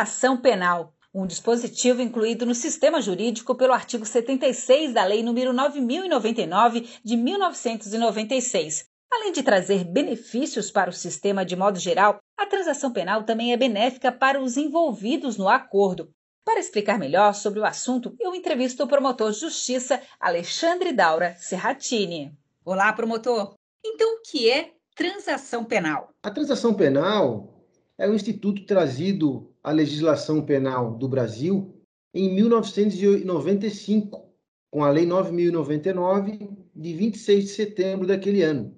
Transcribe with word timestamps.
transação 0.00 0.34
penal, 0.34 0.94
um 1.12 1.26
dispositivo 1.26 2.00
incluído 2.00 2.46
no 2.46 2.54
sistema 2.54 3.02
jurídico 3.02 3.54
pelo 3.54 3.74
artigo 3.74 4.06
76 4.06 4.94
da 4.94 5.04
Lei 5.04 5.22
nº 5.22 5.52
9099 5.52 6.88
de 7.04 7.16
1996. 7.18 8.86
Além 9.12 9.30
de 9.30 9.42
trazer 9.42 9.84
benefícios 9.84 10.70
para 10.70 10.88
o 10.88 10.92
sistema 10.94 11.44
de 11.44 11.54
modo 11.54 11.78
geral, 11.78 12.18
a 12.34 12.46
transação 12.46 12.90
penal 12.90 13.24
também 13.24 13.52
é 13.52 13.58
benéfica 13.58 14.10
para 14.10 14.40
os 14.40 14.56
envolvidos 14.56 15.36
no 15.36 15.50
acordo. 15.50 16.08
Para 16.46 16.60
explicar 16.60 16.98
melhor 16.98 17.34
sobre 17.34 17.60
o 17.60 17.66
assunto, 17.66 18.16
eu 18.18 18.34
entrevisto 18.34 18.82
o 18.82 18.88
promotor 18.88 19.32
de 19.32 19.40
justiça 19.40 20.00
Alexandre 20.18 20.94
Daura 20.94 21.34
Serratini. 21.36 22.32
Olá, 22.64 22.90
promotor. 22.94 23.54
Então, 23.84 24.14
o 24.14 24.22
que 24.22 24.50
é 24.50 24.72
transação 24.96 25.62
penal? 25.62 26.08
A 26.22 26.30
transação 26.30 26.72
penal 26.72 27.62
é 27.98 28.08
um 28.08 28.14
instituto 28.14 28.64
trazido 28.64 29.49
à 29.62 29.70
legislação 29.70 30.42
penal 30.42 30.94
do 30.96 31.08
Brasil 31.08 31.74
em 32.14 32.34
1995, 32.34 34.28
com 34.70 34.82
a 34.84 34.90
Lei 34.90 35.06
9099, 35.06 36.48
de 36.74 36.94
26 36.94 37.44
de 37.44 37.50
setembro 37.50 38.06
daquele 38.06 38.42
ano. 38.42 38.74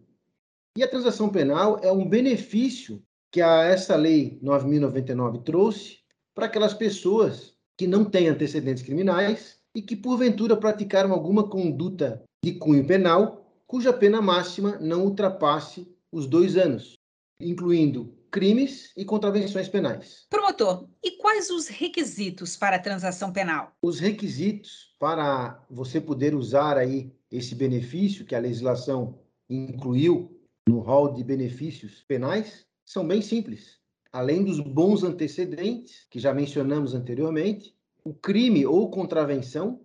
E 0.76 0.82
a 0.82 0.88
transação 0.88 1.28
penal 1.28 1.78
é 1.82 1.92
um 1.92 2.08
benefício 2.08 3.02
que 3.30 3.40
a, 3.40 3.64
essa 3.64 3.96
Lei 3.96 4.38
9099 4.42 5.40
trouxe 5.40 5.98
para 6.34 6.46
aquelas 6.46 6.74
pessoas 6.74 7.54
que 7.76 7.86
não 7.86 8.04
têm 8.04 8.28
antecedentes 8.28 8.82
criminais 8.82 9.58
e 9.74 9.80
que, 9.80 9.96
porventura, 9.96 10.56
praticaram 10.56 11.12
alguma 11.12 11.48
conduta 11.48 12.22
de 12.44 12.52
cunho 12.52 12.86
penal, 12.86 13.46
cuja 13.66 13.92
pena 13.92 14.20
máxima 14.20 14.78
não 14.78 15.04
ultrapasse 15.04 15.88
os 16.10 16.26
dois 16.26 16.56
anos, 16.56 16.98
incluindo 17.40 18.14
crimes 18.32 18.90
e 18.96 19.04
contravenções 19.04 19.68
penais. 19.68 20.26
Promotor, 20.30 20.88
e 21.04 21.12
quais 21.18 21.50
os 21.50 21.68
requisitos 21.68 22.56
para 22.56 22.76
a 22.76 22.78
transação 22.78 23.30
penal? 23.30 23.76
Os 23.82 24.00
requisitos 24.00 24.94
para 24.98 25.62
você 25.70 26.00
poder 26.00 26.34
usar 26.34 26.78
aí 26.78 27.12
esse 27.30 27.54
benefício 27.54 28.24
que 28.24 28.34
a 28.34 28.40
legislação 28.40 29.18
incluiu 29.50 30.40
no 30.66 30.80
rol 30.80 31.12
de 31.12 31.22
benefícios 31.22 32.02
penais 32.08 32.66
são 32.86 33.06
bem 33.06 33.20
simples. 33.20 33.78
Além 34.10 34.42
dos 34.42 34.58
bons 34.60 35.04
antecedentes 35.04 36.06
que 36.10 36.18
já 36.18 36.32
mencionamos 36.32 36.94
anteriormente, 36.94 37.76
o 38.02 38.14
crime 38.14 38.64
ou 38.64 38.90
contravenção, 38.90 39.80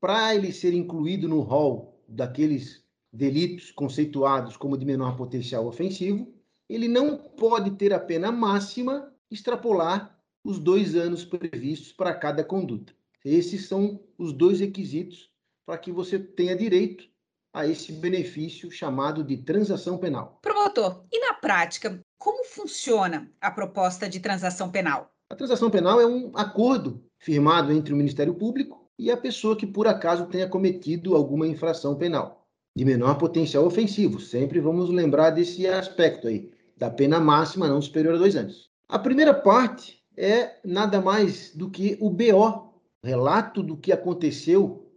para 0.00 0.34
ele 0.34 0.52
ser 0.52 0.74
incluído 0.74 1.28
no 1.28 1.40
rol 1.40 2.02
daqueles 2.08 2.82
delitos 3.12 3.70
conceituados 3.70 4.56
como 4.56 4.76
de 4.76 4.84
menor 4.84 5.16
potencial 5.16 5.66
ofensivo, 5.66 6.33
ele 6.74 6.88
não 6.88 7.16
pode 7.16 7.70
ter 7.72 7.92
a 7.92 8.00
pena 8.00 8.32
máxima 8.32 9.12
extrapolar 9.30 10.18
os 10.44 10.58
dois 10.58 10.94
anos 10.94 11.24
previstos 11.24 11.92
para 11.92 12.14
cada 12.14 12.42
conduta. 12.42 12.92
Esses 13.24 13.66
são 13.66 14.00
os 14.18 14.32
dois 14.32 14.60
requisitos 14.60 15.30
para 15.64 15.78
que 15.78 15.90
você 15.90 16.18
tenha 16.18 16.54
direito 16.54 17.04
a 17.52 17.66
esse 17.66 17.92
benefício 17.92 18.70
chamado 18.70 19.22
de 19.22 19.36
transação 19.36 19.96
penal. 19.96 20.38
Promotor, 20.42 21.04
e 21.10 21.20
na 21.20 21.34
prática, 21.34 22.00
como 22.18 22.44
funciona 22.44 23.30
a 23.40 23.50
proposta 23.50 24.08
de 24.08 24.18
transação 24.20 24.70
penal? 24.70 25.14
A 25.30 25.36
transação 25.36 25.70
penal 25.70 26.00
é 26.00 26.06
um 26.06 26.32
acordo 26.34 27.02
firmado 27.18 27.72
entre 27.72 27.94
o 27.94 27.96
Ministério 27.96 28.34
Público 28.34 28.90
e 28.98 29.10
a 29.10 29.16
pessoa 29.16 29.56
que 29.56 29.66
por 29.66 29.86
acaso 29.86 30.26
tenha 30.26 30.48
cometido 30.48 31.14
alguma 31.14 31.46
infração 31.46 31.94
penal 31.94 32.46
de 32.76 32.84
menor 32.84 33.16
potencial 33.16 33.64
ofensivo. 33.64 34.20
Sempre 34.20 34.60
vamos 34.60 34.90
lembrar 34.90 35.30
desse 35.30 35.66
aspecto 35.66 36.26
aí, 36.26 36.50
da 36.76 36.90
pena 36.90 37.20
máxima 37.20 37.68
não 37.68 37.80
superior 37.80 38.14
a 38.14 38.18
dois 38.18 38.36
anos. 38.36 38.70
A 38.88 38.98
primeira 38.98 39.32
parte 39.32 40.02
é 40.16 40.56
nada 40.64 41.00
mais 41.00 41.54
do 41.54 41.70
que 41.70 41.96
o 42.00 42.10
BO, 42.10 42.74
relato 43.02 43.62
do 43.62 43.76
que 43.76 43.92
aconteceu 43.92 44.90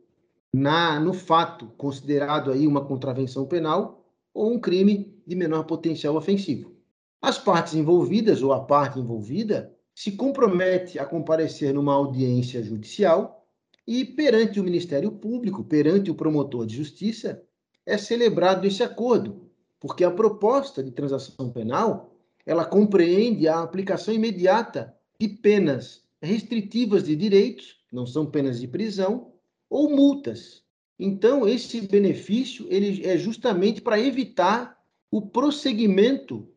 na 0.53 0.99
no 0.99 1.13
fato 1.13 1.67
considerado 1.77 2.51
aí 2.51 2.65
uma 2.65 2.85
contravenção 2.85 3.45
penal 3.45 4.05
ou 4.33 4.53
um 4.53 4.59
crime 4.59 5.15
de 5.25 5.35
menor 5.35 5.63
potencial 5.63 6.15
ofensivo. 6.15 6.75
As 7.21 7.37
partes 7.37 7.73
envolvidas 7.73 8.43
ou 8.43 8.53
a 8.53 8.59
parte 8.63 8.99
envolvida 8.99 9.75
se 9.93 10.11
compromete 10.11 10.99
a 10.99 11.05
comparecer 11.05 11.73
numa 11.73 11.93
audiência 11.93 12.61
judicial 12.63 13.45
e 13.85 14.05
perante 14.05 14.59
o 14.59 14.63
Ministério 14.63 15.11
Público, 15.11 15.63
perante 15.63 16.11
o 16.11 16.15
promotor 16.15 16.65
de 16.65 16.75
justiça, 16.75 17.41
é 17.85 17.97
celebrado 17.97 18.67
esse 18.67 18.83
acordo, 18.83 19.46
porque 19.79 20.03
a 20.03 20.11
proposta 20.11 20.83
de 20.83 20.91
transação 20.91 21.51
penal 21.51 22.13
ela 22.45 22.65
compreende 22.65 23.47
a 23.47 23.61
aplicação 23.61 24.13
imediata 24.13 24.95
de 25.19 25.27
penas 25.27 26.03
restritivas 26.21 27.03
de 27.03 27.15
direitos, 27.15 27.77
não 27.91 28.05
são 28.05 28.25
penas 28.25 28.59
de 28.59 28.67
prisão, 28.67 29.33
ou 29.69 29.89
multas. 29.89 30.63
Então, 30.97 31.47
esse 31.47 31.81
benefício 31.81 32.65
ele 32.69 33.05
é 33.05 33.17
justamente 33.17 33.81
para 33.81 33.99
evitar 33.99 34.77
o 35.11 35.21
prosseguimento 35.21 36.49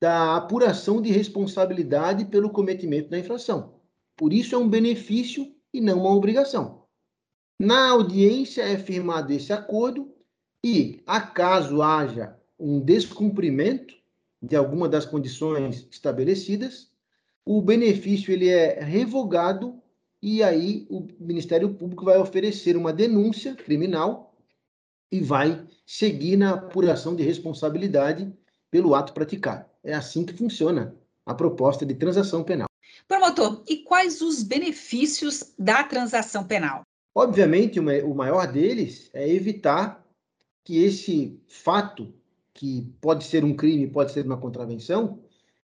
da 0.00 0.36
apuração 0.36 1.00
de 1.00 1.10
responsabilidade 1.10 2.24
pelo 2.24 2.50
cometimento 2.50 3.10
da 3.10 3.18
infração. 3.18 3.74
Por 4.16 4.32
isso, 4.32 4.54
é 4.54 4.58
um 4.58 4.68
benefício 4.68 5.54
e 5.72 5.80
não 5.80 6.00
uma 6.00 6.14
obrigação. 6.14 6.84
Na 7.60 7.90
audiência 7.90 8.62
é 8.62 8.76
firmado 8.76 9.32
esse 9.32 9.52
acordo 9.52 10.12
e, 10.64 11.02
acaso 11.06 11.82
haja 11.82 12.36
um 12.64 12.80
descumprimento 12.80 13.94
de 14.40 14.56
alguma 14.56 14.88
das 14.88 15.04
condições 15.04 15.86
estabelecidas, 15.90 16.90
o 17.44 17.60
benefício 17.60 18.32
ele 18.32 18.48
é 18.48 18.82
revogado 18.82 19.82
e 20.22 20.42
aí 20.42 20.86
o 20.88 21.06
Ministério 21.20 21.74
Público 21.74 22.06
vai 22.06 22.16
oferecer 22.16 22.74
uma 22.74 22.90
denúncia 22.90 23.54
criminal 23.54 24.34
e 25.12 25.20
vai 25.20 25.66
seguir 25.86 26.38
na 26.38 26.54
apuração 26.54 27.14
de 27.14 27.22
responsabilidade 27.22 28.32
pelo 28.70 28.94
ato 28.94 29.12
praticado. 29.12 29.66
É 29.82 29.92
assim 29.92 30.24
que 30.24 30.32
funciona 30.32 30.96
a 31.26 31.34
proposta 31.34 31.84
de 31.84 31.94
transação 31.94 32.42
penal. 32.42 32.68
Promotor, 33.06 33.62
e 33.68 33.78
quais 33.78 34.22
os 34.22 34.42
benefícios 34.42 35.52
da 35.58 35.84
transação 35.84 36.46
penal? 36.46 36.80
Obviamente, 37.14 37.78
o 37.78 38.14
maior 38.14 38.50
deles 38.50 39.10
é 39.12 39.28
evitar 39.28 40.02
que 40.64 40.82
esse 40.82 41.38
fato, 41.46 42.14
que 42.54 42.94
pode 43.00 43.24
ser 43.24 43.44
um 43.44 43.54
crime, 43.54 43.88
pode 43.88 44.12
ser 44.12 44.24
uma 44.24 44.38
contravenção, 44.38 45.20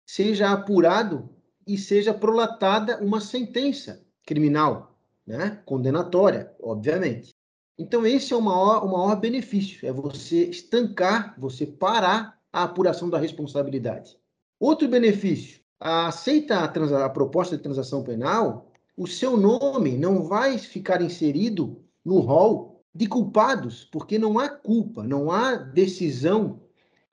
seja 0.06 0.50
apurado 0.50 1.28
e 1.66 1.76
seja 1.76 2.14
prolatada 2.14 2.98
uma 3.04 3.20
sentença 3.20 4.02
criminal, 4.26 4.98
né? 5.26 5.62
condenatória, 5.66 6.50
obviamente. 6.60 7.36
Então, 7.78 8.04
esse 8.06 8.32
é 8.32 8.36
o 8.36 8.40
maior, 8.40 8.84
o 8.84 8.90
maior 8.90 9.16
benefício, 9.16 9.86
é 9.86 9.92
você 9.92 10.46
estancar, 10.46 11.38
você 11.38 11.66
parar 11.66 12.40
a 12.52 12.64
apuração 12.64 13.08
da 13.08 13.18
responsabilidade. 13.18 14.18
Outro 14.58 14.88
benefício, 14.88 15.60
aceita 15.78 16.56
a, 16.56 17.04
a 17.04 17.10
proposta 17.10 17.56
de 17.56 17.62
transação 17.62 18.02
penal, 18.02 18.72
o 18.96 19.06
seu 19.06 19.36
nome 19.36 19.96
não 19.96 20.24
vai 20.24 20.58
ficar 20.58 21.00
inserido 21.00 21.80
no 22.04 22.18
rol 22.18 22.82
de 22.92 23.06
culpados, 23.06 23.84
porque 23.84 24.18
não 24.18 24.38
há 24.38 24.48
culpa, 24.48 25.04
não 25.04 25.30
há 25.30 25.54
decisão 25.54 26.60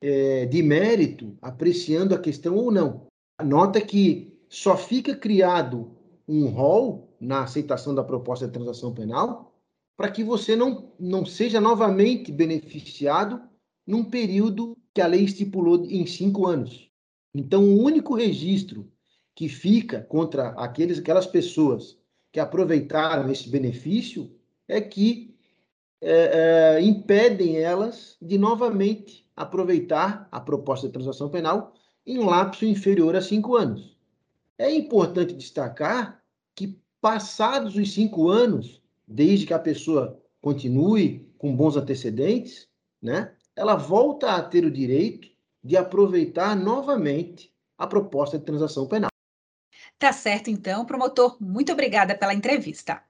é, 0.06 0.46
de 0.46 0.62
mérito 0.62 1.36
apreciando 1.42 2.14
a 2.14 2.20
questão 2.20 2.56
ou 2.56 2.72
não. 2.72 3.08
Nota 3.44 3.82
que 3.82 4.38
só 4.48 4.78
fica 4.78 5.16
criado 5.16 5.98
um 6.28 6.46
rol 6.46 7.18
na 7.20 7.42
aceitação 7.42 7.96
da 7.96 8.04
proposta 8.04 8.46
de 8.46 8.54
transação 8.54 8.94
penal 8.94 9.52
para 9.98 10.12
que 10.12 10.24
você 10.24 10.56
não, 10.56 10.94
não 11.00 11.26
seja 11.26 11.60
novamente 11.60 12.32
beneficiado 12.32 13.42
num 13.88 14.04
período 14.04 14.78
que 14.94 15.02
a 15.02 15.08
lei 15.08 15.24
estipulou 15.24 15.84
em 15.86 16.06
cinco 16.06 16.46
anos. 16.46 16.92
Então, 17.34 17.64
o 17.64 17.82
único 17.82 18.14
registro 18.14 18.88
que 19.34 19.50
fica 19.50 20.02
contra 20.02 20.50
aqueles, 20.50 21.00
aquelas 21.00 21.26
pessoas 21.26 21.98
que 22.32 22.40
aproveitaram 22.40 23.32
esse 23.32 23.50
benefício 23.50 24.32
é 24.68 24.80
que 24.80 25.35
é, 26.02 26.78
é, 26.78 26.82
impedem 26.82 27.58
elas 27.58 28.18
de 28.22 28.38
novamente 28.38 29.28
aproveitar 29.36 30.28
a 30.32 30.40
proposta 30.40 30.88
de 30.88 30.94
transação 30.94 31.30
penal 31.30 31.74
em 32.06 32.18
lapso 32.18 32.66
inferior 32.66 33.16
a 33.16 33.22
cinco 33.22 33.56
anos. 33.56 33.98
É 34.58 34.72
importante 34.72 35.34
destacar 35.34 36.22
que, 36.54 36.80
passados 37.02 37.76
os 37.76 37.94
cinco 37.94 38.30
anos, 38.30 38.82
desde 39.08 39.46
que 39.46 39.54
a 39.54 39.60
pessoa 39.60 40.22
continue 40.42 41.28
com 41.38 41.56
bons 41.56 41.76
antecedentes, 41.76 42.68
né, 43.02 43.34
ela 43.56 43.76
volta 43.76 44.32
a 44.32 44.42
ter 44.42 44.66
o 44.66 44.72
direito 44.72 45.28
de 45.64 45.76
aproveitar 45.76 46.56
novamente 46.56 47.52
a 47.78 47.88
proposta 47.88 48.38
de 48.38 48.46
transação 48.46 48.88
penal. 48.88 49.10
Tá 49.98 50.14
certo, 50.14 50.50
então, 50.50 50.86
promotor. 50.86 51.38
Muito 51.42 51.72
obrigada 51.72 52.16
pela 52.16 52.34
entrevista. 52.34 53.02